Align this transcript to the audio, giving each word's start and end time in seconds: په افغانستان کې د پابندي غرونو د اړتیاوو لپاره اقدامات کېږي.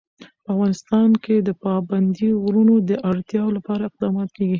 په 0.43 0.49
افغانستان 0.53 1.09
کې 1.23 1.35
د 1.47 1.49
پابندي 1.63 2.29
غرونو 2.43 2.75
د 2.89 2.91
اړتیاوو 3.09 3.55
لپاره 3.57 3.81
اقدامات 3.89 4.29
کېږي. 4.37 4.49